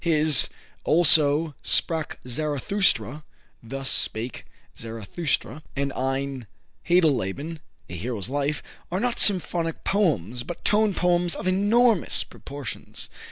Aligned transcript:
His 0.03 0.49
"Also 0.83 1.53
Sprach 1.61 2.17
Zarathustra" 2.27 3.23
("Thus 3.61 3.87
Spake 3.91 4.45
Zarathustra") 4.75 5.61
and 5.75 5.93
"Ein 5.93 6.47
Heldenleben" 6.83 7.59
("A 7.87 7.93
Hero's 7.95 8.27
Life") 8.27 8.63
are 8.91 8.99
not 8.99 9.19
symphonic 9.19 9.83
poems, 9.83 10.41
but 10.41 10.65
tone 10.65 10.95
poems 10.95 11.35
of 11.35 11.45
enormous 11.47 12.23
proportions. 12.23 13.11